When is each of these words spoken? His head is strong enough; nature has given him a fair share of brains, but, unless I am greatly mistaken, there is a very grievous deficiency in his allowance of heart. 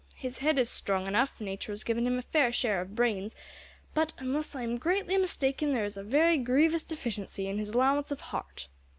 His 0.15 0.39
head 0.39 0.57
is 0.57 0.67
strong 0.67 1.05
enough; 1.05 1.39
nature 1.39 1.71
has 1.71 1.83
given 1.83 2.07
him 2.07 2.17
a 2.17 2.23
fair 2.23 2.51
share 2.51 2.81
of 2.81 2.95
brains, 2.95 3.35
but, 3.93 4.13
unless 4.17 4.55
I 4.55 4.63
am 4.63 4.79
greatly 4.79 5.15
mistaken, 5.15 5.73
there 5.73 5.85
is 5.85 5.95
a 5.95 6.01
very 6.01 6.39
grievous 6.39 6.81
deficiency 6.81 7.47
in 7.47 7.59
his 7.59 7.69
allowance 7.69 8.09
of 8.11 8.19
heart. 8.19 8.65